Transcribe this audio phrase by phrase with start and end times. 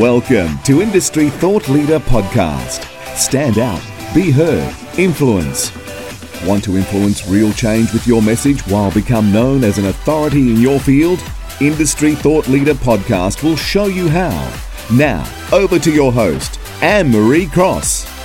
[0.00, 2.86] Welcome to Industry Thought Leader Podcast.
[3.16, 3.82] Stand out,
[4.14, 5.70] be heard, influence.
[6.46, 10.56] Want to influence real change with your message while become known as an authority in
[10.56, 11.22] your field?
[11.60, 14.30] Industry Thought Leader Podcast will show you how.
[14.90, 18.19] Now, over to your host, Anne Marie Cross.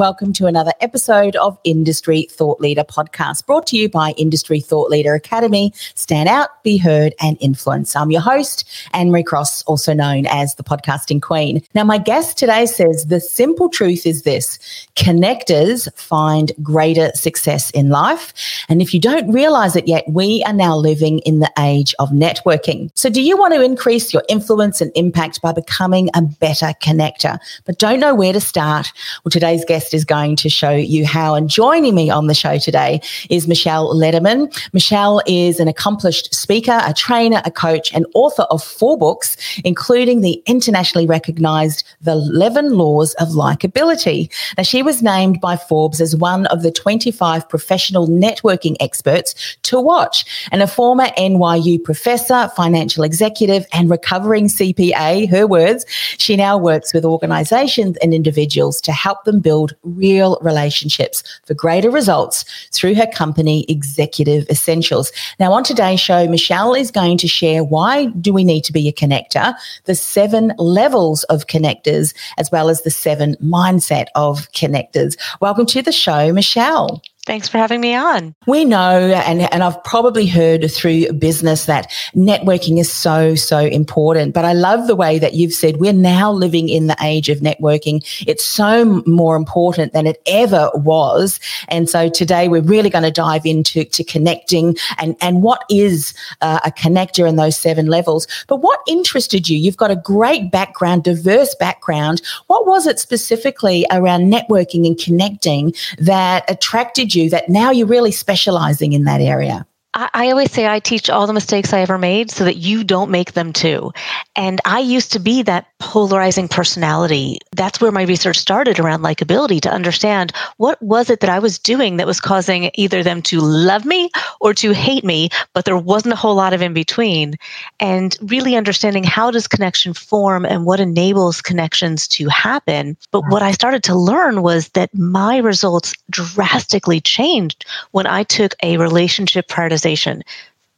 [0.00, 4.88] Welcome to another episode of Industry Thought Leader podcast brought to you by Industry Thought
[4.88, 5.74] Leader Academy.
[5.94, 7.94] Stand out, be heard, and influence.
[7.94, 11.62] I'm your host, Anne Marie Cross, also known as the podcasting queen.
[11.74, 14.58] Now, my guest today says the simple truth is this
[14.96, 18.32] connectors find greater success in life.
[18.70, 22.08] And if you don't realize it yet, we are now living in the age of
[22.08, 22.90] networking.
[22.94, 27.38] So, do you want to increase your influence and impact by becoming a better connector,
[27.66, 28.94] but don't know where to start?
[29.24, 31.34] Well, today's guest guest is going to show you how.
[31.34, 34.48] And joining me on the show today is Michelle Lederman.
[34.72, 40.20] Michelle is an accomplished speaker, a trainer, a coach, and author of four books, including
[40.20, 44.30] the internationally recognized The 11 Laws of Likability.
[44.56, 49.80] Now, she was named by Forbes as one of the 25 professional networking experts to
[49.80, 55.84] watch and a former NYU professor, financial executive, and recovering CPA, her words.
[56.18, 61.90] She now works with organizations and individuals to help them build real relationships for greater
[61.90, 65.12] results through her company, Executive Essentials.
[65.38, 68.88] Now, on today's show, Michelle is going to share why do we need to be
[68.88, 75.16] a connector, the seven levels of connectors, as well as the seven mindset of connectors.
[75.40, 77.02] Welcome to the show, Michelle.
[77.26, 78.34] Thanks for having me on.
[78.46, 84.32] We know, and, and I've probably heard through business that networking is so, so important.
[84.32, 87.40] But I love the way that you've said we're now living in the age of
[87.40, 88.02] networking.
[88.26, 91.38] It's so more important than it ever was.
[91.68, 96.14] And so today we're really going to dive into to connecting and, and what is
[96.40, 98.26] uh, a connector in those seven levels.
[98.48, 99.58] But what interested you?
[99.58, 102.22] You've got a great background, diverse background.
[102.46, 107.30] What was it specifically around networking and connecting that attracted you?
[107.30, 109.66] that now you're really specializing in that area?
[109.92, 113.10] I always say I teach all the mistakes I ever made so that you don't
[113.10, 113.90] make them too.
[114.36, 117.40] And I used to be that polarizing personality.
[117.52, 121.58] That's where my research started around likability to understand what was it that I was
[121.58, 125.76] doing that was causing either them to love me or to hate me, but there
[125.76, 127.34] wasn't a whole lot of in between.
[127.80, 132.96] And really understanding how does connection form and what enables connections to happen.
[133.10, 138.54] But what I started to learn was that my results drastically changed when I took
[138.62, 140.22] a relationship prioritization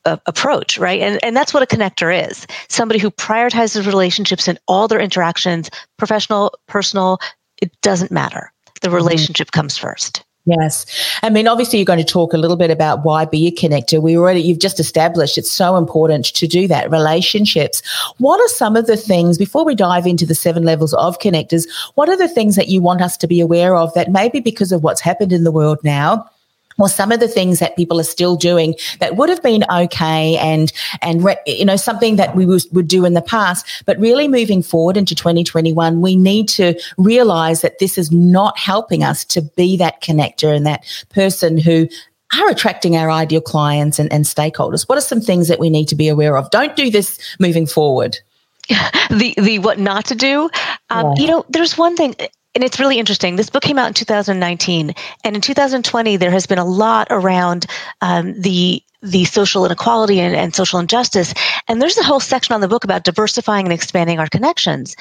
[0.04, 1.00] uh, approach, right?
[1.00, 5.70] And, and that's what a connector is somebody who prioritizes relationships in all their interactions,
[5.98, 7.18] professional, personal,
[7.60, 8.52] it doesn't matter.
[8.80, 8.96] The mm-hmm.
[8.96, 9.60] relationship mm-hmm.
[9.60, 10.24] comes first.
[10.44, 10.86] Yes.
[11.22, 14.02] I mean, obviously, you're going to talk a little bit about why be a connector.
[14.02, 16.90] We already, you've just established it's so important to do that.
[16.90, 17.80] Relationships.
[18.18, 21.68] What are some of the things, before we dive into the seven levels of connectors,
[21.94, 24.72] what are the things that you want us to be aware of that maybe because
[24.72, 26.28] of what's happened in the world now,
[26.78, 30.36] or some of the things that people are still doing that would have been okay
[30.38, 34.28] and and you know something that we was, would do in the past but really
[34.28, 39.42] moving forward into 2021 we need to realize that this is not helping us to
[39.56, 41.88] be that connector and that person who
[42.34, 44.88] are attracting our ideal clients and, and stakeholders.
[44.88, 46.50] What are some things that we need to be aware of?
[46.50, 48.18] Don't do this moving forward.
[49.10, 50.48] The the what not to do?
[50.88, 51.22] Um, yeah.
[51.22, 52.16] you know there's one thing
[52.54, 53.36] and it's really interesting.
[53.36, 57.66] This book came out in 2019, and in 2020, there has been a lot around
[58.00, 61.34] um, the the social inequality and, and social injustice.
[61.66, 64.94] And there's a whole section on the book about diversifying and expanding our connections.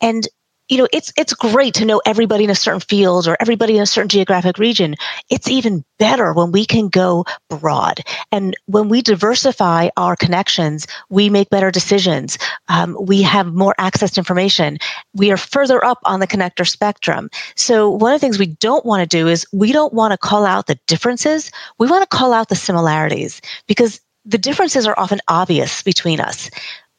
[0.00, 0.28] And
[0.70, 3.82] you know, it's it's great to know everybody in a certain field or everybody in
[3.82, 4.94] a certain geographic region.
[5.28, 8.00] It's even better when we can go broad.
[8.30, 12.38] And when we diversify our connections, we make better decisions.
[12.68, 14.78] Um, we have more access to information.
[15.12, 17.30] We are further up on the connector spectrum.
[17.56, 20.18] So one of the things we don't want to do is we don't want to
[20.18, 21.50] call out the differences.
[21.78, 26.50] We want to call out the similarities because the differences are often obvious between us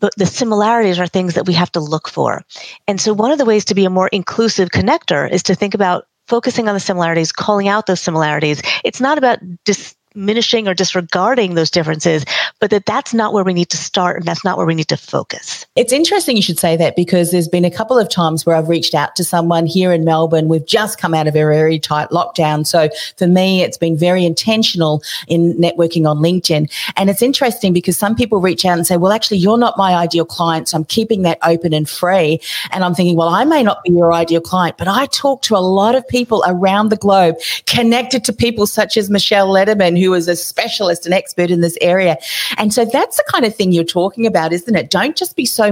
[0.01, 2.41] but the similarities are things that we have to look for.
[2.87, 5.73] And so one of the ways to be a more inclusive connector is to think
[5.73, 8.61] about focusing on the similarities, calling out those similarities.
[8.83, 12.25] It's not about dis- diminishing or disregarding those differences,
[12.59, 14.87] but that that's not where we need to start and that's not where we need
[14.87, 15.65] to focus.
[15.75, 18.69] It's interesting you should say that because there's been a couple of times where I've
[18.69, 20.47] reached out to someone here in Melbourne.
[20.47, 22.67] We've just come out of a very tight lockdown.
[22.67, 26.71] So for me, it's been very intentional in networking on LinkedIn.
[26.97, 29.95] And it's interesting because some people reach out and say, well, actually, you're not my
[29.95, 30.69] ideal client.
[30.69, 32.39] So I'm keeping that open and free.
[32.71, 35.55] And I'm thinking, well, I may not be your ideal client, but I talk to
[35.55, 37.35] a lot of people around the globe
[37.65, 41.77] connected to people such as Michelle Lederman who is a specialist and expert in this
[41.81, 42.17] area.
[42.57, 44.89] And so that's the kind of thing you're talking about, isn't it?
[44.89, 45.71] Don't just be so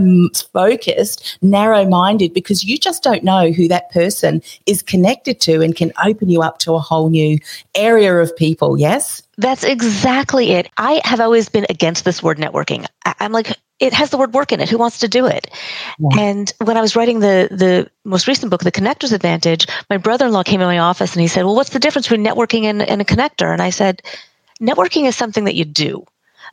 [0.54, 5.76] focused, narrow minded, because you just don't know who that person is connected to and
[5.76, 7.38] can open you up to a whole new
[7.76, 8.78] area of people.
[8.78, 9.24] Yes?
[9.38, 10.70] That's exactly it.
[10.78, 12.86] I have always been against this word networking.
[13.06, 14.70] I- am like, it has the word work in it.
[14.70, 15.50] Who wants to do it?
[16.00, 16.20] Yeah.
[16.20, 20.44] And when I was writing the the most recent book, The Connector's Advantage, my brother-in-law
[20.44, 23.02] came in my office and he said, "Well, what's the difference between networking and, and
[23.02, 24.02] a connector?" And I said,
[24.62, 26.06] "Networking is something that you do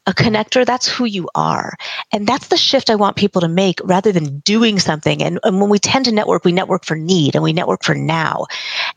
[0.06, 1.76] a connector, that's who you are.
[2.12, 5.22] And that's the shift I want people to make rather than doing something.
[5.22, 7.94] And, and, when we tend to network, we network for need and we network for
[7.94, 8.46] now.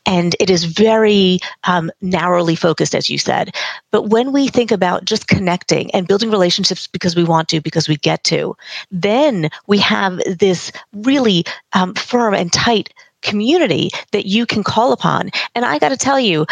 [0.10, 3.56] And it is very um, narrowly focused, as you said.
[3.92, 7.88] But when we think about just connecting and building relationships because we want to, because
[7.88, 8.58] we get to,
[8.90, 12.92] then we have this really um, firm and tight
[13.22, 15.30] community that you can call upon.
[15.54, 16.48] And I got to tell you,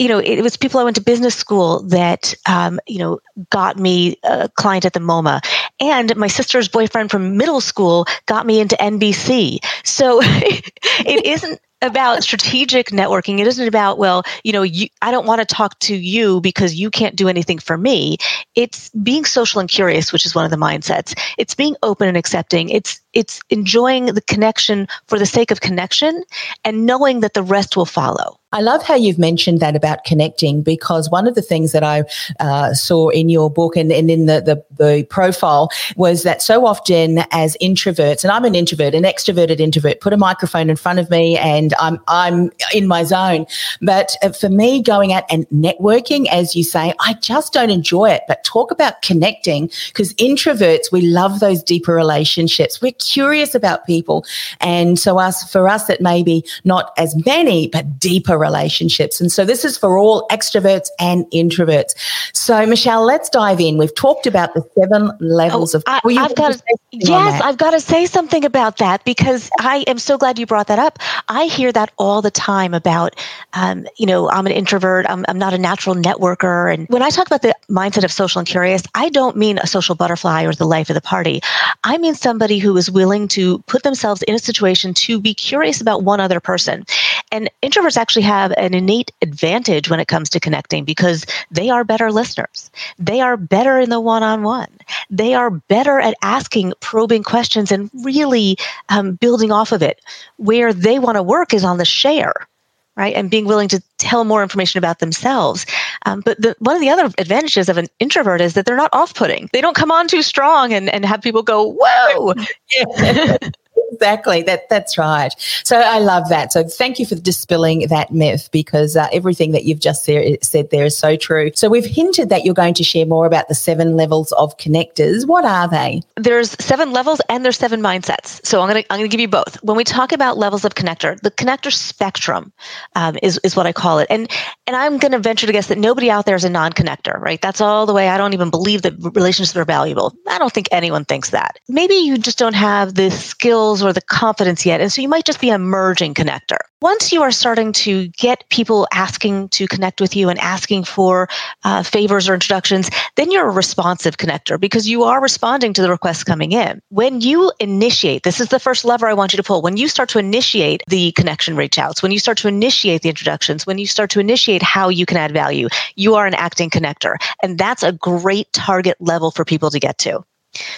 [0.00, 3.20] you know, it was people I went to business school that, um, you know,
[3.50, 5.40] got me a client at the MoMA.
[5.78, 9.60] And my sister's boyfriend from middle school got me into NBC.
[9.84, 13.38] So it isn't about strategic networking.
[13.38, 16.74] It isn't about, well, you know, you, I don't want to talk to you because
[16.74, 18.18] you can't do anything for me.
[18.54, 21.18] It's being social and curious, which is one of the mindsets.
[21.38, 22.68] It's being open and accepting.
[22.68, 26.22] It's it's enjoying the connection for the sake of connection
[26.64, 28.38] and knowing that the rest will follow.
[28.52, 32.04] I love how you've mentioned that about connecting because one of the things that I
[32.40, 36.64] uh, saw in your book and, and in the, the, the, profile was that so
[36.64, 40.98] often as introverts, and I'm an introvert, an extroverted introvert, put a microphone in front
[40.98, 43.46] of me and I'm, I'm in my zone.
[43.82, 48.10] But uh, for me, going out and networking, as you say, I just don't enjoy
[48.10, 48.22] it.
[48.28, 52.80] But talk about connecting because introverts, we love those deeper relationships.
[52.80, 54.24] We're curious about people.
[54.60, 59.20] And so us, for us, it may be not as many, but deeper relationships.
[59.20, 61.94] And so this is for all extroverts and introverts.
[62.32, 63.78] So, Michelle, let's dive in.
[63.78, 65.84] We've talked about the seven levels oh, of.
[65.86, 66.62] I, have got to,
[66.92, 70.66] yes, I've got to say something about that because I am so glad you brought
[70.68, 70.98] that up.
[71.28, 73.14] I hear that all the time about,
[73.52, 75.06] um, you know, I'm an introvert.
[75.08, 76.72] I'm, I'm not a natural networker.
[76.72, 79.66] And when I talk about the mindset of social and curious, I don't mean a
[79.66, 81.40] social butterfly or the life of the party.
[81.84, 85.82] I mean somebody who is willing to put themselves in a situation to be curious
[85.82, 86.86] about one other person.
[87.30, 91.84] And introverts actually have an innate advantage when it comes to connecting because they are
[91.84, 92.70] better listeners.
[92.98, 94.72] They are better in the one on one.
[95.10, 98.56] They are better at asking probing questions and really
[98.88, 100.00] um, building off of it.
[100.38, 102.48] Where they want to work is on the share
[102.96, 103.14] right?
[103.14, 105.66] And being willing to tell more information about themselves.
[106.06, 108.90] Um, but the, one of the other advantages of an introvert is that they're not
[108.92, 109.50] off putting.
[109.52, 112.34] They don't come on too strong and, and have people go, whoa.
[113.92, 114.42] exactly.
[114.42, 115.34] That that's right.
[115.64, 116.52] So I love that.
[116.52, 120.84] So thank you for dispelling that myth because uh, everything that you've just said there
[120.84, 121.50] is so true.
[121.54, 125.26] So we've hinted that you're going to share more about the seven levels of connectors.
[125.26, 126.02] What are they?
[126.16, 128.44] There's seven levels and there's seven mindsets.
[128.44, 129.62] So I'm gonna I'm gonna give you both.
[129.62, 132.52] When we talk about levels of connector, the connector spectrum
[132.94, 134.06] um, is is what I call it.
[134.10, 134.30] And
[134.66, 137.40] and I'm gonna venture to guess that nobody out there is a non-connector, right?
[137.40, 138.08] That's all the way.
[138.08, 140.14] I don't even believe that relationships are valuable.
[140.28, 141.58] I don't think anyone thinks that.
[141.68, 144.80] Maybe you just don't have the skills or the confidence yet.
[144.80, 146.58] And so you might just be a merging connector.
[146.82, 151.26] Once you are starting to get people asking to connect with you and asking for
[151.64, 155.88] uh, favors or introductions, then you're a responsive connector because you are responding to the
[155.88, 156.80] requests coming in.
[156.90, 159.62] When you initiate, this is the first lever I want you to pull.
[159.62, 163.08] When you start to initiate the connection reach outs, when you start to initiate the
[163.08, 166.68] introductions, when you start to initiate how you can add value, you are an acting
[166.68, 167.16] connector.
[167.42, 170.24] And that's a great target level for people to get to.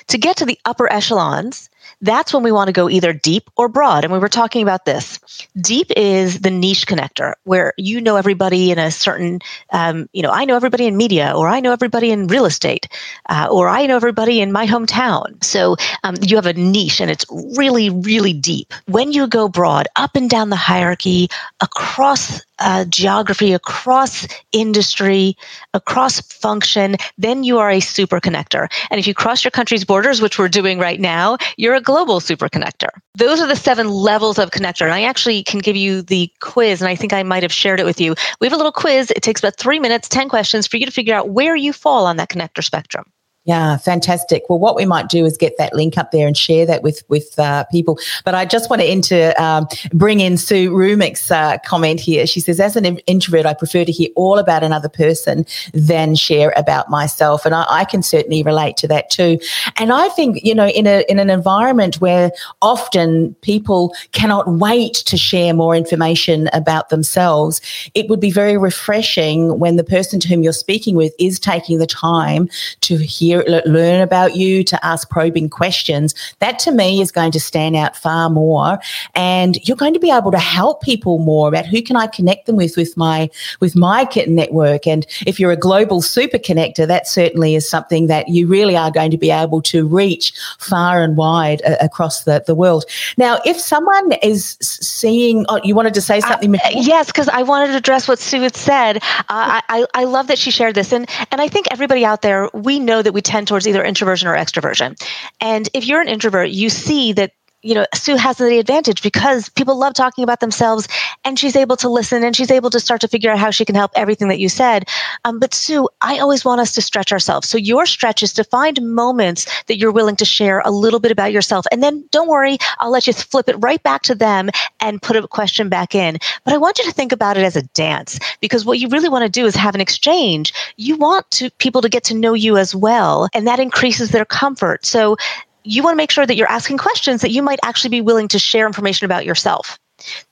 [0.09, 3.69] To get to the upper echelons, that's when we want to go either deep or
[3.69, 4.05] broad.
[4.05, 5.19] And we were talking about this.
[5.61, 9.41] Deep is the niche connector where you know everybody in a certain,
[9.73, 12.89] um, you know, I know everybody in media, or I know everybody in real estate,
[13.29, 15.43] uh, or I know everybody in my hometown.
[15.43, 17.27] So um, you have a niche and it's
[17.57, 18.73] really, really deep.
[18.87, 21.29] When you go broad, up and down the hierarchy,
[21.61, 25.37] across uh, geography, across industry,
[25.75, 28.71] across function, then you are a super connector.
[28.91, 32.21] And if you cross your country's borders, which we're doing right now, you're a global
[32.21, 32.89] super connector.
[33.17, 34.83] Those are the seven levels of connector.
[34.83, 37.81] And I actually can give you the quiz, and I think I might have shared
[37.81, 38.15] it with you.
[38.41, 39.11] We have a little quiz.
[39.11, 42.07] It takes about three minutes, 10 questions for you to figure out where you fall
[42.07, 43.05] on that connector spectrum.
[43.49, 44.45] Yeah, fantastic.
[44.51, 47.03] Well, what we might do is get that link up there and share that with
[47.09, 47.99] with uh, people.
[48.23, 52.27] But I just want to enter, um, bring in Sue Rumick's uh, comment here.
[52.27, 56.53] She says, as an introvert, I prefer to hear all about another person than share
[56.57, 59.39] about myself, and I, I, can certainly relate to that too.
[59.77, 64.93] And I think you know, in a in an environment where often people cannot wait
[65.07, 67.63] to share more information about themselves,
[67.95, 71.79] it would be very refreshing when the person to whom you're speaking with is taking
[71.79, 72.47] the time
[72.83, 77.41] to hear learn about you, to ask probing questions, that to me is going to
[77.41, 78.79] stand out far more.
[79.15, 82.47] And you're going to be able to help people more about who can I connect
[82.47, 83.31] them with with my
[83.61, 84.87] with my network.
[84.87, 88.91] And if you're a global super connector, that certainly is something that you really are
[88.91, 92.85] going to be able to reach far and wide uh, across the, the world.
[93.17, 96.55] Now, if someone is seeing, oh, you wanted to say something?
[96.55, 98.97] Uh, yes, because I wanted to address what Sue had said.
[99.29, 102.49] Uh, I, I love that she shared this, and and I think everybody out there,
[102.55, 105.01] we know that we tend towards either introversion or extroversion.
[105.41, 109.49] And if you're an introvert, you see that you know, Sue has the advantage because
[109.49, 110.87] people love talking about themselves
[111.25, 113.65] and she's able to listen and she's able to start to figure out how she
[113.65, 114.89] can help everything that you said.
[115.25, 117.49] Um, but Sue, I always want us to stretch ourselves.
[117.49, 121.11] So your stretch is to find moments that you're willing to share a little bit
[121.11, 121.67] about yourself.
[121.73, 125.17] And then don't worry, I'll let you flip it right back to them and put
[125.17, 126.19] a question back in.
[126.45, 129.09] But I want you to think about it as a dance because what you really
[129.09, 130.53] want to do is have an exchange.
[130.77, 133.29] You want to people to get to know you as well.
[133.35, 134.87] And that increases their comfort.
[134.87, 135.17] So
[135.65, 138.29] you want to make sure that you're asking questions that you might actually be willing
[138.29, 139.79] to share information about yourself.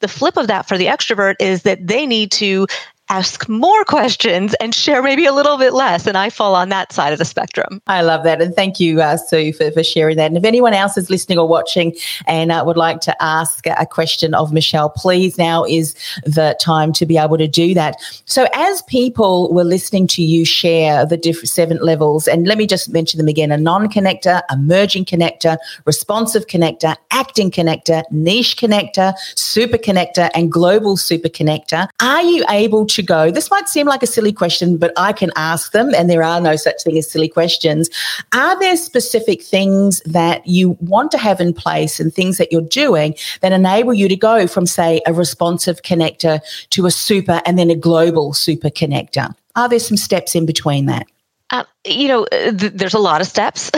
[0.01, 2.67] The flip of that for the extrovert is that they need to
[3.09, 6.07] ask more questions and share maybe a little bit less.
[6.07, 7.81] And I fall on that side of the spectrum.
[7.87, 8.43] I love that.
[8.43, 10.27] And thank you, uh, Sue, for, for sharing that.
[10.27, 11.95] And if anyone else is listening or watching
[12.27, 15.95] and uh, would like to ask a question of Michelle, please now is
[16.25, 17.97] the time to be able to do that.
[18.25, 22.67] So as people were listening to you share the different seven levels, and let me
[22.67, 29.79] just mention them again, a non-connector, emerging connector, responsive connector, acting connector, niche connector, super
[29.79, 31.89] connector, and global super connector.
[32.01, 33.31] Are you able to to go?
[33.31, 36.41] This might seem like a silly question, but I can ask them, and there are
[36.41, 37.89] no such thing as silly questions.
[38.35, 42.61] Are there specific things that you want to have in place and things that you're
[42.63, 47.59] doing that enable you to go from, say, a responsive connector to a super and
[47.59, 49.35] then a global super connector?
[49.55, 51.07] Are there some steps in between that?
[51.51, 53.71] Uh, you know, uh, th- there's a lot of steps.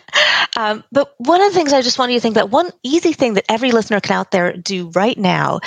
[0.56, 3.12] um, but one of the things I just want you to think that one easy
[3.12, 5.60] thing that every listener can out there do right now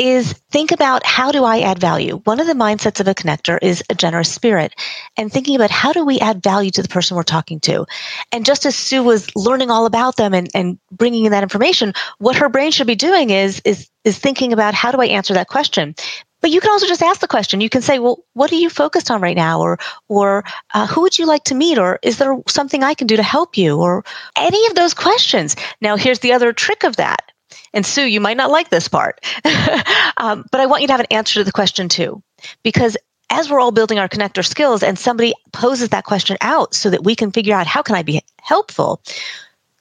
[0.00, 2.22] is think about how do I add value?
[2.24, 4.74] One of the mindsets of a connector is a generous spirit
[5.18, 7.84] and thinking about how do we add value to the person we're talking to?
[8.32, 11.92] And just as Sue was learning all about them and, and bringing in that information,
[12.16, 15.34] what her brain should be doing is, is, is thinking about how do I answer
[15.34, 15.94] that question?
[16.40, 17.60] But you can also just ask the question.
[17.60, 19.78] You can say, "Well, what are you focused on right now?" Or,
[20.08, 20.42] "Or
[20.72, 23.22] uh, who would you like to meet?" Or, "Is there something I can do to
[23.22, 24.04] help you?" Or
[24.38, 25.54] any of those questions.
[25.82, 27.29] Now, here's the other trick of that.
[27.72, 29.24] And Sue, you might not like this part,
[30.16, 32.22] um, but I want you to have an answer to the question too,
[32.62, 32.96] because
[33.30, 37.04] as we're all building our connector skills and somebody poses that question out so that
[37.04, 39.00] we can figure out how can I be helpful,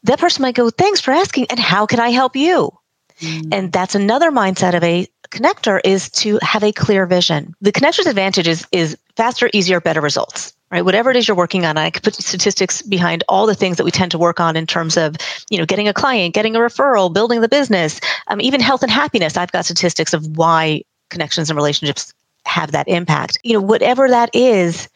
[0.04, 1.48] that person might go, thanks for asking.
[1.50, 2.72] And how can I help you?
[3.20, 3.48] Mm.
[3.52, 7.56] And that's another mindset of a connector is to have a clear vision.
[7.60, 10.86] The connector's advantage is, is faster, easier, better results right?
[10.86, 13.84] Whatever it is you're working on i could put statistics behind all the things that
[13.84, 15.16] we tend to work on in terms of
[15.50, 18.92] you know getting a client getting a referral building the business um, even health and
[18.92, 19.38] happiness.
[19.38, 22.14] I've got statistics of why connections and relationships
[22.46, 23.40] have that impact.
[23.44, 24.88] You know whatever that is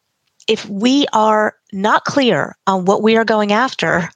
[0.48, 4.10] if we are not clear on what we are going after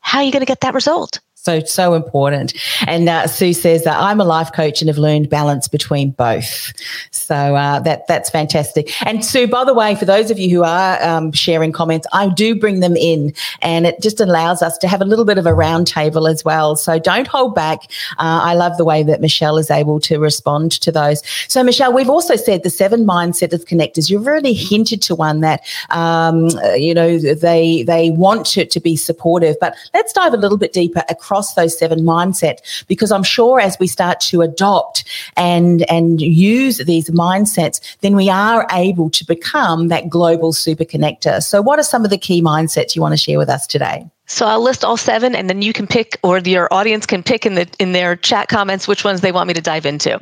[0.00, 2.54] how are you going to get that result so, so important.
[2.86, 6.72] And uh, Sue says that I'm a life coach and have learned balance between both.
[7.10, 8.90] So uh, that that's fantastic.
[9.06, 12.30] And Sue, by the way, for those of you who are um, sharing comments, I
[12.30, 15.44] do bring them in, and it just allows us to have a little bit of
[15.44, 16.76] a roundtable as well.
[16.76, 17.80] So don't hold back.
[18.12, 21.22] Uh, I love the way that Michelle is able to respond to those.
[21.48, 24.08] So Michelle, we've also said the seven mindset of connectors.
[24.08, 25.60] You've already hinted to one that
[25.90, 30.58] um, you know they they want it to be supportive, but let's dive a little
[30.58, 35.04] bit deeper across across those seven mindsets because I'm sure as we start to adopt
[35.36, 41.42] and and use these mindsets, then we are able to become that global super connector.
[41.42, 44.08] So what are some of the key mindsets you want to share with us today?
[44.26, 47.44] So I'll list all seven, and then you can pick, or your audience can pick
[47.44, 50.18] in the in their chat comments which ones they want me to dive into.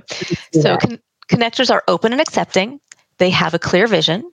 [0.54, 2.81] So con- connectors are open and accepting.
[3.19, 4.33] They have a clear vision.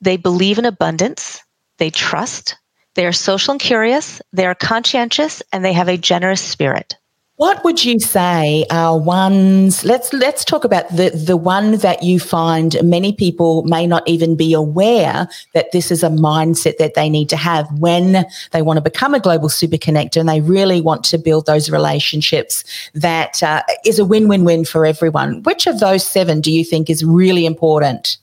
[0.00, 1.42] They believe in abundance.
[1.78, 2.56] They trust.
[2.98, 6.96] They are social and curious, they are conscientious, and they have a generous spirit.
[7.36, 9.84] What would you say are ones?
[9.84, 14.34] Let's let's talk about the the one that you find many people may not even
[14.34, 18.78] be aware that this is a mindset that they need to have when they want
[18.78, 22.64] to become a global super connector and they really want to build those relationships
[22.94, 25.40] that uh, is a win win win for everyone.
[25.44, 28.18] Which of those seven do you think is really important?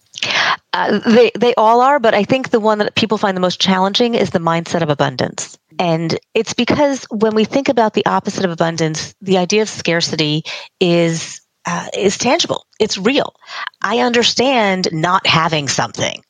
[0.75, 3.62] Uh, they they all are, but I think the one that people find the most
[3.62, 5.58] challenging is the mindset of abundance.
[5.79, 10.44] And it's because when we think about the opposite of abundance, the idea of scarcity
[10.82, 12.65] is uh, is tangible.
[12.77, 13.36] It's real.
[13.82, 16.22] I understand not having something,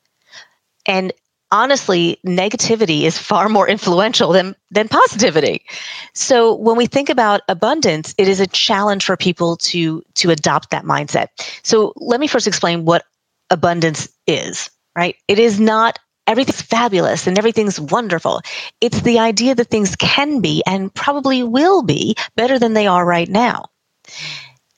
[0.86, 1.12] and
[1.52, 5.66] honestly, negativity is far more influential than than positivity.
[6.14, 10.70] So when we think about abundance, it is a challenge for people to to adopt
[10.70, 11.30] that mindset.
[11.64, 13.06] So let me first explain what
[13.50, 15.16] abundance is, right?
[15.28, 18.42] It is not everything's fabulous and everything's wonderful.
[18.82, 23.06] It's the idea that things can be and probably will be better than they are
[23.06, 23.66] right now.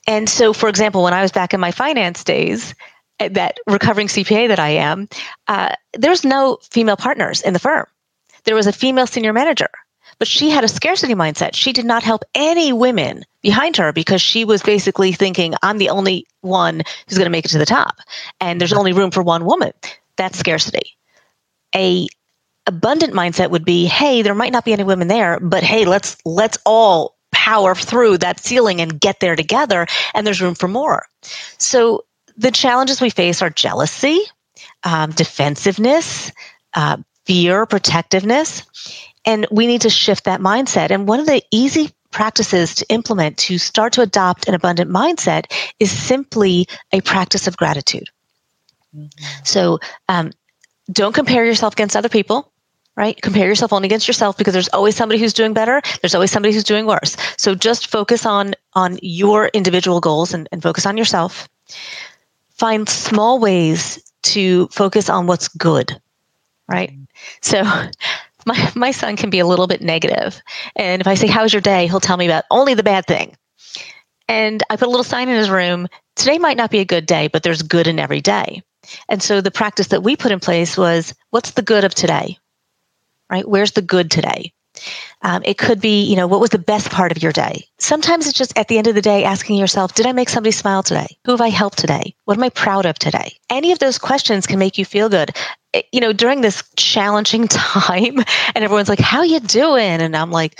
[0.05, 2.73] And so, for example, when I was back in my finance days,
[3.19, 5.09] eh, that recovering CPA that I am,
[5.47, 7.85] uh, there's no female partners in the firm.
[8.45, 9.69] There was a female senior manager,
[10.19, 11.55] but she had a scarcity mindset.
[11.55, 15.89] She did not help any women behind her because she was basically thinking, I'm the
[15.89, 17.97] only one who's going to make it to the top.
[18.39, 19.71] And there's only room for one woman.
[20.15, 20.97] That's scarcity.
[21.75, 22.07] A
[22.65, 26.17] abundant mindset would be, hey, there might not be any women there, but hey, let's
[26.25, 31.05] let's all power through that ceiling and get there together and there's room for more.
[31.57, 32.03] So
[32.35, 34.19] the challenges we face are jealousy,
[34.83, 36.31] um, defensiveness,
[36.73, 38.63] uh, fear, protectiveness.
[39.27, 40.89] And we need to shift that mindset.
[40.89, 45.51] And one of the easy practices to implement to start to adopt an abundant mindset
[45.79, 48.09] is simply a practice of gratitude.
[48.95, 49.43] Mm-hmm.
[49.43, 49.79] So
[50.09, 50.31] um,
[50.91, 52.51] don't compare yourself against other people
[52.97, 53.21] right?
[53.21, 55.81] Compare yourself only against yourself because there's always somebody who's doing better.
[56.01, 57.15] There's always somebody who's doing worse.
[57.37, 61.47] So just focus on on your individual goals and, and focus on yourself.
[62.55, 66.01] Find small ways to focus on what's good,
[66.67, 66.91] right?
[66.91, 67.03] Mm-hmm.
[67.41, 67.63] So
[68.47, 70.41] my, my son can be a little bit negative.
[70.75, 71.87] And if I say, How's your day?
[71.87, 73.35] He'll tell me about only the bad thing.
[74.27, 75.87] And I put a little sign in his room
[76.17, 78.63] today might not be a good day, but there's good in every day.
[79.07, 82.37] And so the practice that we put in place was what's the good of today?
[83.29, 83.47] Right?
[83.47, 84.53] Where's the good today?
[85.21, 87.65] Um, it could be, you know, what was the best part of your day?
[87.79, 90.51] Sometimes it's just at the end of the day asking yourself, did I make somebody
[90.51, 91.17] smile today?
[91.25, 92.15] Who have I helped today?
[92.25, 93.33] What am I proud of today?
[93.49, 95.35] Any of those questions can make you feel good.
[95.73, 98.19] It, you know, during this challenging time,
[98.55, 100.01] and everyone's like, how you doing?
[100.01, 100.59] And I'm like,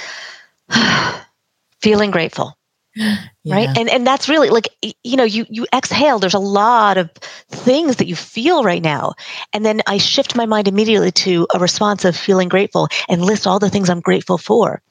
[1.81, 2.56] feeling grateful
[2.97, 3.55] yeah.
[3.55, 3.77] right?
[3.77, 4.69] And and that's really like
[5.03, 7.09] you know you you exhale there's a lot of
[7.49, 9.13] things that you feel right now.
[9.53, 13.47] And then i shift my mind immediately to a response of feeling grateful and list
[13.47, 14.81] all the things i'm grateful for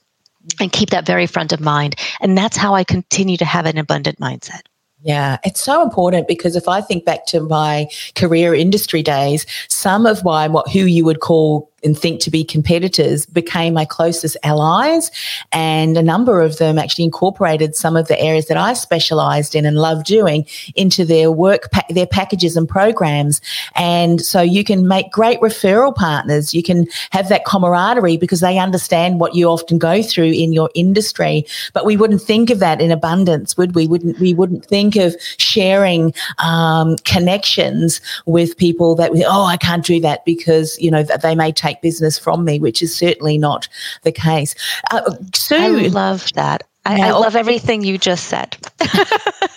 [0.61, 1.97] and keep that very front of mind.
[2.21, 4.63] And that's how i continue to have an abundant mindset.
[5.03, 10.05] Yeah, it's so important because if I think back to my career industry days, some
[10.05, 14.37] of my what who you would call and think to be competitors became my closest
[14.43, 15.11] allies.
[15.53, 19.67] And a number of them actually incorporated some of the areas that I specialized in
[19.67, 23.41] and love doing into their work, pa- their packages and programs.
[23.75, 26.55] And so you can make great referral partners.
[26.55, 30.71] You can have that camaraderie because they understand what you often go through in your
[30.75, 31.45] industry.
[31.75, 33.87] But we wouldn't think of that in abundance, would we?
[33.87, 34.35] Wouldn't we?
[34.35, 40.25] Wouldn't think of sharing um, connections with people that we, oh, I can't do that
[40.25, 43.69] because you know they may take take business from me, which is certainly not
[44.03, 44.55] the case.
[44.91, 46.65] Uh, Sue, I love that.
[46.85, 48.57] I, I love everything you just said.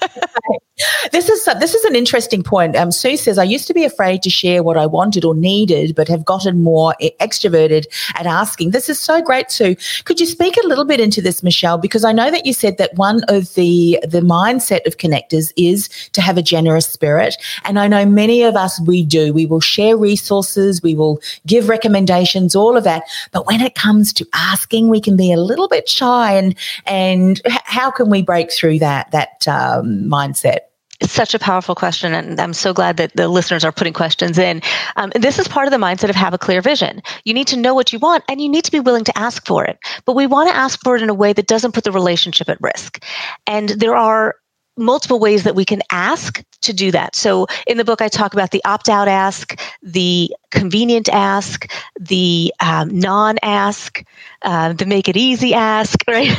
[1.20, 2.78] this is this is an interesting point.
[2.78, 5.94] Um, Sue says, "I used to be afraid to share what I wanted or needed,
[5.94, 9.76] but have gotten more extroverted at asking." This is so great, Sue.
[10.06, 11.78] Could you speak a little bit into this, Michelle?
[11.78, 15.90] Because I know that you said that one of the the mindset of connectors is
[16.14, 19.34] to have a generous spirit, and I know many of us we do.
[19.34, 23.04] We will share resources, we will give recommendations, all of that.
[23.34, 26.56] But when it comes to asking, we can be a little bit shy, and
[26.86, 30.69] and how can we break through that that um, mindset?
[31.00, 34.38] It's such a powerful question, and I'm so glad that the listeners are putting questions
[34.38, 34.62] in.
[34.98, 37.02] Um, this is part of the mindset of have a clear vision.
[37.24, 39.46] You need to know what you want, and you need to be willing to ask
[39.46, 39.80] for it.
[40.06, 42.50] But we want to ask for it in a way that doesn't put the relationship
[42.50, 43.04] at risk.
[43.48, 44.36] And there are
[44.78, 47.16] multiple ways that we can ask to do that.
[47.16, 52.54] So in the book, I talk about the opt out ask, the convenient ask, the
[52.60, 54.04] um, non ask,
[54.42, 56.30] uh, the make it easy ask, right?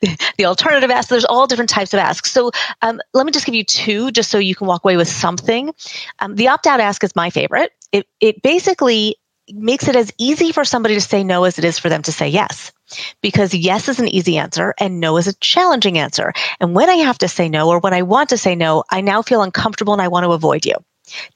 [0.00, 1.08] the, the, alternative ask.
[1.08, 2.32] There's all different types of asks.
[2.32, 2.50] So
[2.82, 5.72] um, let me just give you two just so you can walk away with something.
[6.20, 7.72] Um, the opt out ask is my favorite.
[7.92, 9.16] It, it basically
[9.54, 12.12] makes it as easy for somebody to say no as it is for them to
[12.12, 12.72] say yes.
[13.20, 16.32] Because yes is an easy answer and no is a challenging answer.
[16.60, 19.00] And when I have to say no or when I want to say no, I
[19.00, 20.74] now feel uncomfortable and I want to avoid you.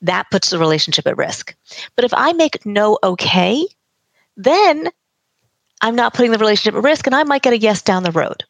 [0.02, 1.54] That puts the relationship at risk.
[1.96, 3.66] But if I make no okay,
[4.36, 4.88] then
[5.80, 8.12] I'm not putting the relationship at risk and I might get a yes down the
[8.12, 8.44] road.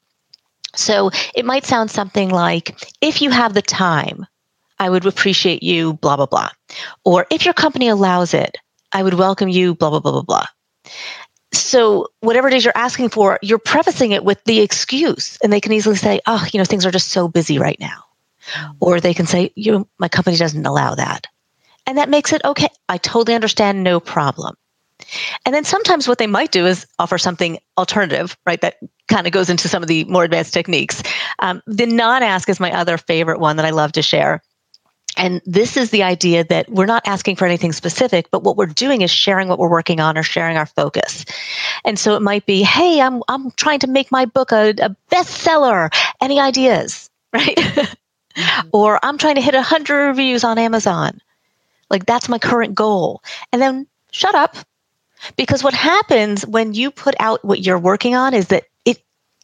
[0.74, 4.26] So it might sound something like if you have the time,
[4.78, 6.50] I would appreciate you, blah, blah, blah.
[7.04, 8.56] Or if your company allows it,
[8.92, 10.46] I would welcome you, blah, blah, blah, blah, blah.
[11.52, 15.38] So whatever it is you're asking for, you're prefacing it with the excuse.
[15.42, 18.04] And they can easily say, oh, you know, things are just so busy right now.
[18.54, 18.76] Mm.
[18.80, 21.26] Or they can say, you know, my company doesn't allow that.
[21.86, 22.68] And that makes it okay.
[22.88, 24.56] I totally understand, no problem.
[25.44, 28.60] And then sometimes what they might do is offer something alternative, right?
[28.60, 28.76] That
[29.08, 31.02] kind of goes into some of the more advanced techniques.
[31.40, 34.42] Um, the non ask is my other favorite one that I love to share.
[35.16, 38.66] And this is the idea that we're not asking for anything specific, but what we're
[38.66, 41.24] doing is sharing what we're working on or sharing our focus.
[41.84, 44.96] And so it might be, hey, I'm, I'm trying to make my book a, a
[45.10, 45.92] bestseller.
[46.20, 47.08] Any ideas?
[47.32, 47.56] Right?
[47.56, 48.68] Mm-hmm.
[48.72, 51.18] or I'm trying to hit 100 reviews on Amazon.
[51.88, 53.22] Like that's my current goal.
[53.52, 54.56] And then shut up.
[55.36, 58.64] Because what happens when you put out what you're working on is that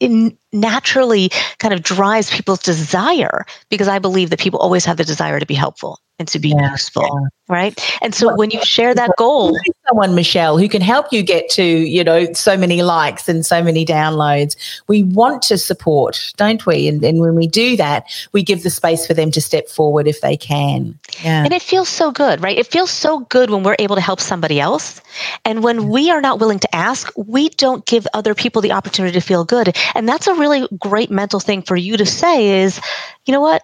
[0.01, 5.05] it naturally kind of drives people's desire because I believe that people always have the
[5.05, 7.29] desire to be helpful and to be yeah, useful, yeah.
[7.49, 7.99] right?
[8.03, 9.57] And so when you share that goal,
[9.89, 13.63] someone Michelle who can help you get to you know so many likes and so
[13.63, 14.57] many downloads,
[14.89, 16.89] we want to support, don't we?
[16.89, 20.07] And, and when we do that, we give the space for them to step forward
[20.07, 20.99] if they can.
[21.23, 21.45] Yeah.
[21.45, 22.59] And it feels so good, right?
[22.59, 25.01] It feels so good when we're able to help somebody else,
[25.45, 29.19] and when we are not willing to ask, we don't give other people the opportunity
[29.19, 32.63] to feel good, and that's a really great mental thing for you to say.
[32.63, 32.81] Is
[33.27, 33.63] you know what?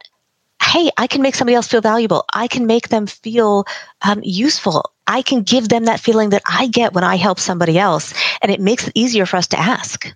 [0.62, 2.24] Hey, I can make somebody else feel valuable.
[2.34, 3.64] I can make them feel
[4.02, 4.92] um, useful.
[5.06, 8.14] I can give them that feeling that I get when I help somebody else.
[8.42, 10.06] And it makes it easier for us to ask.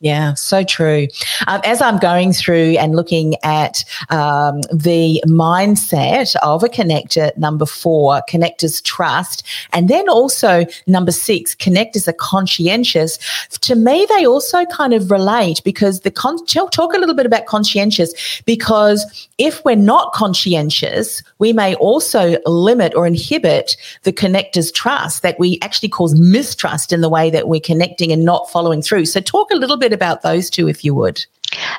[0.00, 1.08] Yeah, so true.
[1.46, 7.64] Um, as I'm going through and looking at um, the mindset of a connector, number
[7.64, 13.18] four, connectors trust, and then also number six, connectors are conscientious.
[13.62, 17.46] To me, they also kind of relate because the con- talk a little bit about
[17.46, 25.22] conscientious because if we're not conscientious, we may also limit or inhibit the connector's trust
[25.22, 29.04] that we actually cause mistrust in the way that we're connecting and not following through.
[29.06, 31.24] So, talk a little bit about those two, if you would.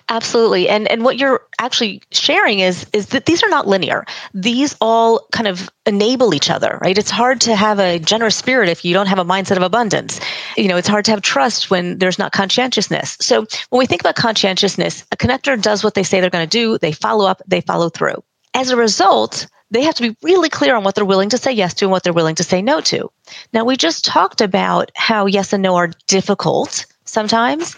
[0.10, 0.70] Absolutely.
[0.70, 4.06] And and what you're actually sharing is is that these are not linear.
[4.34, 6.98] These all kind of enable each other, right?
[6.98, 10.20] It's hard to have a generous spirit if you don't have a mindset of abundance.
[10.58, 13.18] You know, it's hard to have trust when there's not conscientiousness.
[13.22, 16.58] So when we think about conscientiousness, a connector does what they say they're going to
[16.58, 18.24] do, they follow up, they follow through.
[18.54, 21.52] As a result, they have to be really clear on what they're willing to say
[21.52, 23.12] yes to and what they're willing to say no to.
[23.54, 27.76] Now, we just talked about how yes and no are difficult sometimes,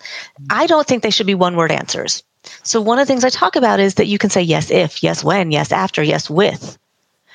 [0.50, 2.24] I don't think they should be one word answers.
[2.64, 5.04] So, one of the things I talk about is that you can say yes if,
[5.04, 6.78] yes when, yes after, yes with,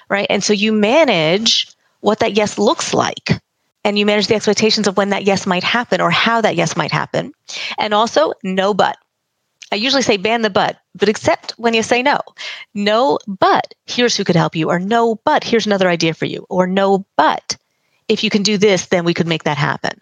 [0.09, 0.27] right?
[0.31, 1.69] And so you manage
[2.01, 3.31] what that yes looks like
[3.85, 6.77] and you manage the expectations of when that yes might happen or how that yes
[6.77, 7.33] might happen.
[7.79, 8.97] And also, no but.
[9.73, 12.21] I usually say ban the but, but except when you say no.
[12.75, 16.47] No, but here's who could help you, or no, but here's another idea for you,
[16.49, 17.57] or no, but
[18.09, 19.99] if you can do this, then we could make that happen.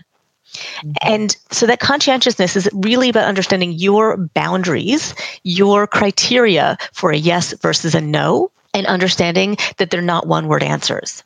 [0.52, 0.90] Mm-hmm.
[1.02, 5.14] And so that conscientiousness is really about understanding your boundaries,
[5.44, 10.62] your criteria for a yes versus a no, and understanding that they're not one word
[10.62, 11.22] answers.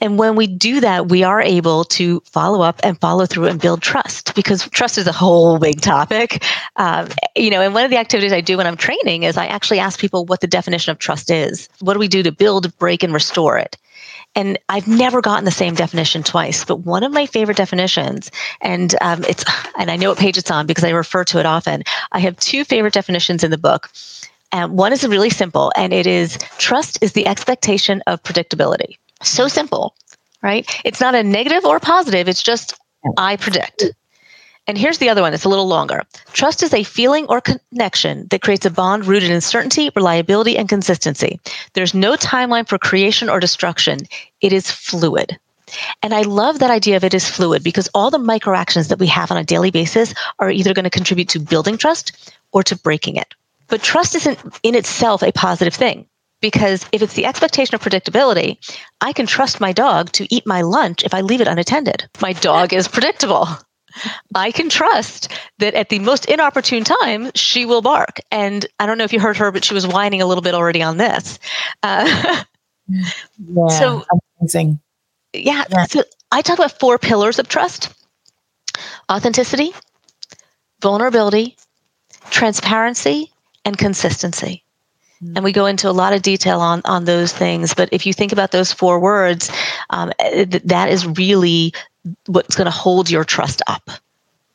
[0.00, 3.60] And when we do that, we are able to follow up and follow through and
[3.60, 6.44] build trust because trust is a whole big topic.
[6.76, 9.46] Um, you know, and one of the activities I do when I'm training is I
[9.46, 11.68] actually ask people what the definition of trust is.
[11.80, 13.76] What do we do to build, break, and restore it?
[14.34, 18.94] And I've never gotten the same definition twice, but one of my favorite definitions, and
[19.00, 19.44] um, it's,
[19.78, 21.82] and I know what page it's on because I refer to it often.
[22.12, 23.90] I have two favorite definitions in the book.
[24.52, 28.96] Um, one is really simple, and it is trust is the expectation of predictability.
[29.22, 29.94] So simple,
[30.42, 30.68] right?
[30.84, 32.28] It's not a negative or positive.
[32.28, 32.74] It's just
[33.16, 33.84] I predict.
[34.66, 35.32] And here's the other one.
[35.32, 36.02] It's a little longer.
[36.34, 40.68] Trust is a feeling or connection that creates a bond rooted in certainty, reliability, and
[40.68, 41.40] consistency.
[41.72, 44.00] There's no timeline for creation or destruction.
[44.42, 45.38] It is fluid.
[46.02, 48.98] And I love that idea of it is fluid because all the micro actions that
[48.98, 52.62] we have on a daily basis are either going to contribute to building trust or
[52.64, 53.34] to breaking it.
[53.68, 56.06] But trust isn't in itself a positive thing
[56.40, 58.58] because if it's the expectation of predictability,
[59.00, 62.08] I can trust my dog to eat my lunch if I leave it unattended.
[62.20, 63.48] My dog is predictable.
[64.34, 68.20] I can trust that at the most inopportune time, she will bark.
[68.30, 70.54] And I don't know if you heard her, but she was whining a little bit
[70.54, 71.38] already on this.
[71.82, 72.44] Uh,
[72.88, 74.04] yeah, so
[74.40, 74.80] amazing.
[75.32, 75.84] Yeah, yeah.
[75.84, 77.92] So I talk about four pillars of trust
[79.10, 79.72] authenticity,
[80.80, 81.56] vulnerability,
[82.30, 83.32] transparency,
[83.64, 84.64] and consistency.
[85.20, 87.74] And we go into a lot of detail on, on those things.
[87.74, 89.50] But if you think about those four words,
[89.90, 91.72] um, that is really
[92.26, 93.90] what's going to hold your trust up.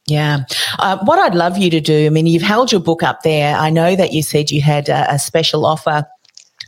[0.05, 0.45] Yeah.
[0.79, 3.55] Uh, what I'd love you to do, I mean, you've held your book up there.
[3.55, 6.05] I know that you said you had a, a special offer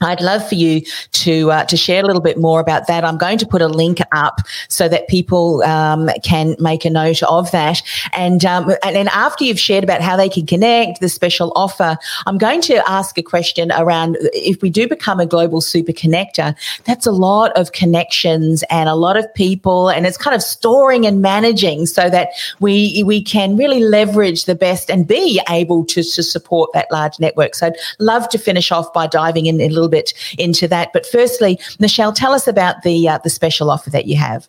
[0.02, 0.82] I'd love for you
[1.12, 3.04] to uh, to share a little bit more about that.
[3.04, 7.24] I'm going to put a link up so that people um, can make a note
[7.24, 7.82] of that.
[8.14, 11.98] And um, and then after you've shared about how they can connect, the special offer,
[12.26, 16.56] I'm going to ask a question around if we do become a global super connector.
[16.86, 21.06] That's a lot of connections and a lot of people, and it's kind of storing
[21.06, 22.30] and managing so that
[22.60, 27.20] we we can really leverage the best and be able to to support that large
[27.20, 27.56] network.
[27.56, 30.92] So I'd love to finish off by diving in a little little bit into that.
[30.94, 34.48] But firstly, Michelle, tell us about the uh, the special offer that you have.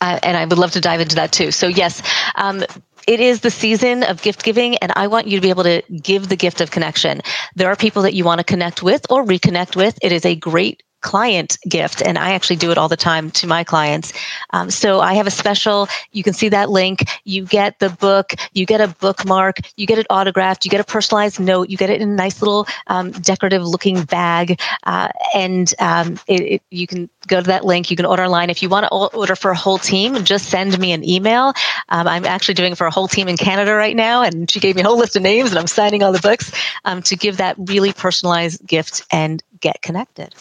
[0.00, 1.50] Uh, and I would love to dive into that too.
[1.50, 2.02] So yes,
[2.36, 2.64] um,
[3.06, 5.82] it is the season of gift giving, and I want you to be able to
[6.02, 7.20] give the gift of connection.
[7.54, 9.98] There are people that you want to connect with or reconnect with.
[10.00, 13.46] It is a great client gift and i actually do it all the time to
[13.46, 14.12] my clients.
[14.50, 17.08] Um, so i have a special you can see that link.
[17.24, 20.84] You get the book you get a bookmark you get it autographed you get a
[20.84, 25.74] personalized note you get it in a nice little um, decorative looking bag uh, and
[25.78, 27.90] um, it, it, you can go to that link.
[27.90, 28.50] You can order online.
[28.50, 31.52] If you want to order for a whole team just send me an email.
[31.88, 34.60] Um, i'm actually doing it for a whole team in canada right now and she
[34.60, 36.52] gave me a whole list of names and i'm signing all the books
[36.84, 40.34] um, to give that really personalized gift and get connected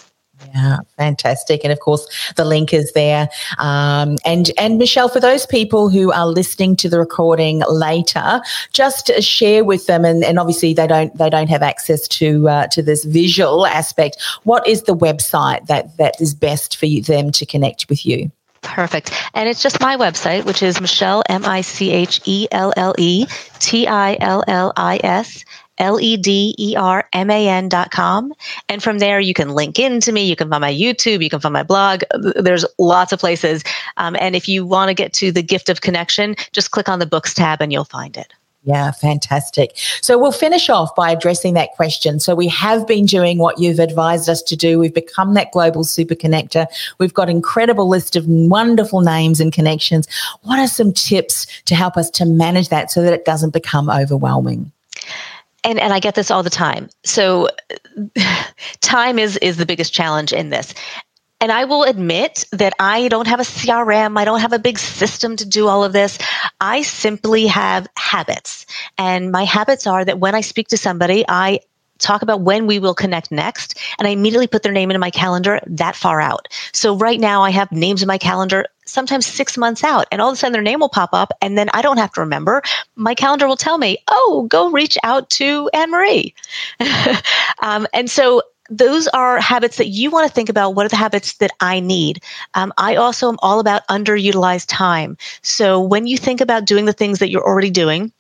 [0.53, 1.61] yeah, fantastic.
[1.63, 3.29] And of course, the link is there.
[3.57, 8.41] Um, and and Michelle, for those people who are listening to the recording later,
[8.73, 10.05] just share with them.
[10.05, 14.17] And, and obviously, they don't they don't have access to uh, to this visual aspect.
[14.43, 18.31] What is the website that that is best for you, them to connect with you?
[18.61, 19.11] Perfect.
[19.33, 22.93] And it's just my website, which is Michelle, M I C H E L L
[22.97, 23.25] E
[23.59, 25.45] T I L L I S
[25.79, 28.33] L-E-D-E-R-M-A-N dot com.
[28.67, 30.23] And from there, you can link into me.
[30.25, 31.23] You can find my YouTube.
[31.23, 32.03] You can find my blog.
[32.35, 33.63] There's lots of places.
[33.97, 36.99] Um, and if you want to get to the gift of connection, just click on
[36.99, 38.33] the books tab and you'll find it.
[38.63, 39.71] Yeah, fantastic.
[40.01, 42.19] So we'll finish off by addressing that question.
[42.19, 44.77] So we have been doing what you've advised us to do.
[44.77, 46.67] We've become that global super connector.
[46.97, 50.07] We've got incredible list of wonderful names and connections.
[50.41, 53.89] What are some tips to help us to manage that so that it doesn't become
[53.89, 54.73] overwhelming?
[55.63, 56.89] And and I get this all the time.
[57.03, 57.49] So
[58.81, 60.73] time is is the biggest challenge in this.
[61.41, 64.17] And I will admit that I don't have a CRM.
[64.17, 66.17] I don't have a big system to do all of this.
[66.59, 68.65] I simply have habits.
[68.97, 71.61] And my habits are that when I speak to somebody, I
[71.99, 75.11] talk about when we will connect next and I immediately put their name into my
[75.11, 76.47] calendar that far out.
[76.71, 80.29] So right now I have names in my calendar sometimes six months out and all
[80.29, 82.63] of a sudden their name will pop up and then I don't have to remember.
[82.95, 86.33] My calendar will tell me, oh, go reach out to Anne Marie.
[87.61, 90.75] um, and so those are habits that you want to think about.
[90.75, 92.23] What are the habits that I need?
[92.53, 95.17] Um, I also am all about underutilized time.
[95.41, 98.11] So when you think about doing the things that you're already doing,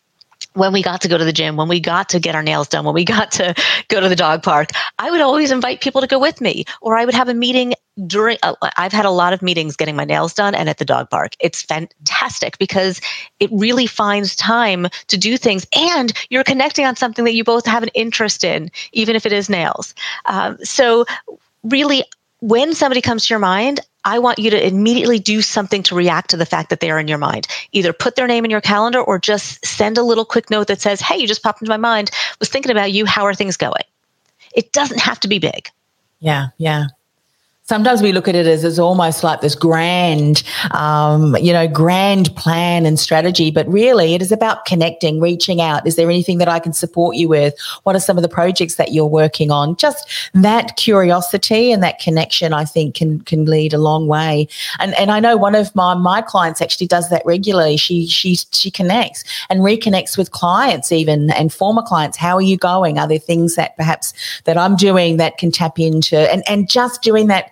[0.53, 2.67] when we got to go to the gym, when we got to get our nails
[2.67, 3.53] done, when we got to
[3.87, 6.97] go to the dog park, I would always invite people to go with me, or
[6.97, 7.73] I would have a meeting
[8.07, 8.37] during.
[8.43, 11.09] Uh, I've had a lot of meetings getting my nails done and at the dog
[11.09, 11.33] park.
[11.39, 13.01] It's fantastic because
[13.39, 17.65] it really finds time to do things, and you're connecting on something that you both
[17.65, 19.93] have an interest in, even if it is nails.
[20.25, 21.05] Um, so,
[21.63, 22.03] really,
[22.41, 26.31] when somebody comes to your mind, I want you to immediately do something to react
[26.31, 27.47] to the fact that they are in your mind.
[27.71, 30.81] Either put their name in your calendar or just send a little quick note that
[30.81, 33.05] says, Hey, you just popped into my mind, was thinking about you.
[33.05, 33.83] How are things going?
[34.51, 35.69] It doesn't have to be big.
[36.19, 36.87] Yeah, yeah
[37.69, 42.35] sometimes we look at it as it's almost like this grand, um, you know, grand
[42.35, 43.51] plan and strategy.
[43.51, 45.85] But really, it is about connecting, reaching out.
[45.85, 47.53] Is there anything that I can support you with?
[47.83, 49.75] What are some of the projects that you're working on?
[49.75, 54.47] Just that curiosity and that connection, I think, can can lead a long way.
[54.79, 57.77] And and I know one of my my clients actually does that regularly.
[57.77, 62.17] She she she connects and reconnects with clients even and former clients.
[62.17, 62.97] How are you going?
[62.97, 64.11] Are there things that perhaps
[64.45, 67.51] that I'm doing that can tap into and and just doing that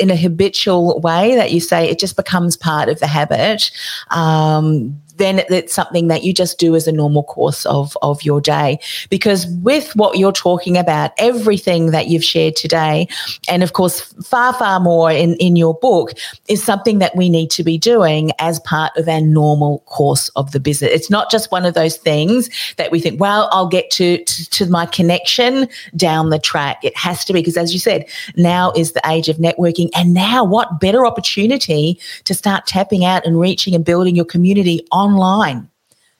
[0.00, 3.70] in a habitual way that you say it just becomes part of the habit
[4.10, 8.40] um, then it's something that you just do as a normal course of, of your
[8.40, 8.78] day.
[9.10, 13.08] Because with what you're talking about, everything that you've shared today,
[13.48, 16.12] and of course, far, far more in, in your book,
[16.48, 20.52] is something that we need to be doing as part of our normal course of
[20.52, 20.90] the business.
[20.92, 24.50] It's not just one of those things that we think, well, I'll get to, to,
[24.50, 26.78] to my connection down the track.
[26.82, 29.90] It has to be, because as you said, now is the age of network networking.
[29.94, 34.86] And now, what better opportunity to start tapping out and reaching and building your community
[34.92, 35.68] online?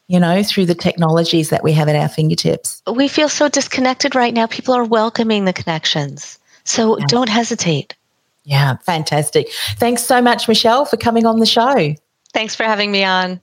[0.09, 2.83] You know, through the technologies that we have at our fingertips.
[2.93, 4.47] We feel so disconnected right now.
[4.47, 6.39] People are welcoming the connections.
[6.65, 7.07] So yeah.
[7.09, 7.95] don't hesitate.
[8.45, 9.49] Yeah, fantastic.
[9.77, 11.95] Thanks so much, Michelle, for coming on the show.
[12.35, 13.41] Thanks for having me on.